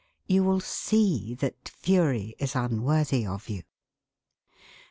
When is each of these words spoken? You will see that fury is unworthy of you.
You 0.25 0.43
will 0.43 0.59
see 0.61 1.35
that 1.35 1.69
fury 1.69 2.33
is 2.39 2.55
unworthy 2.55 3.23
of 3.23 3.49
you. 3.49 3.61